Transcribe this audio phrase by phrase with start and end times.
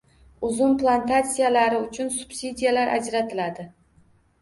[0.47, 3.71] Uzum plantatsiyalari uchun subsidiyalar ajratiladi